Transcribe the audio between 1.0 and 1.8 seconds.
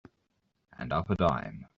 a dime.